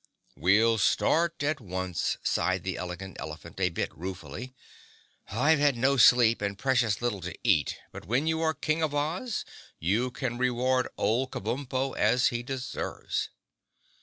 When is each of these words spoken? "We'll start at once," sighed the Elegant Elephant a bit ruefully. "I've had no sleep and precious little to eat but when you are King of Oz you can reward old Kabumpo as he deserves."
"We'll 0.35 0.79
start 0.79 1.43
at 1.43 1.61
once," 1.61 2.17
sighed 2.23 2.63
the 2.63 2.75
Elegant 2.75 3.17
Elephant 3.19 3.59
a 3.59 3.69
bit 3.69 3.95
ruefully. 3.95 4.55
"I've 5.29 5.59
had 5.59 5.77
no 5.77 5.95
sleep 5.97 6.41
and 6.41 6.57
precious 6.57 7.03
little 7.03 7.21
to 7.21 7.37
eat 7.43 7.77
but 7.91 8.07
when 8.07 8.25
you 8.25 8.41
are 8.41 8.55
King 8.55 8.81
of 8.81 8.95
Oz 8.95 9.45
you 9.77 10.09
can 10.09 10.39
reward 10.39 10.87
old 10.97 11.29
Kabumpo 11.29 11.93
as 11.95 12.29
he 12.29 12.41
deserves." 12.41 13.29